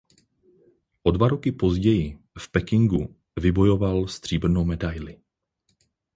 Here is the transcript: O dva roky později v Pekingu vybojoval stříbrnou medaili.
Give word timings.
O 1.03 1.11
dva 1.11 1.27
roky 1.29 1.51
později 1.51 2.17
v 2.39 2.51
Pekingu 2.51 3.15
vybojoval 3.39 4.07
stříbrnou 4.07 4.65
medaili. 4.65 5.21